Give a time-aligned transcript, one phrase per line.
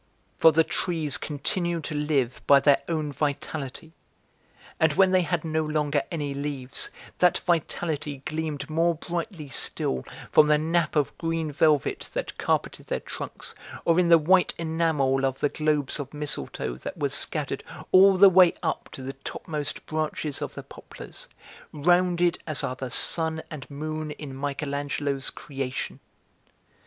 [0.39, 3.93] For the trees continued to live by their own vitality,
[4.79, 6.89] and when they had no longer any leaves,
[7.19, 12.99] that vitality gleamed more brightly still from the nap of green velvet that carpeted their
[13.01, 13.53] trunks,
[13.85, 18.27] or in the white enamel of the globes of mistletoe that were scattered all the
[18.27, 21.27] way up to the topmost branches of the poplars,
[21.71, 25.99] rounded as are the sun and moon in Michelangelo's 'Creation.'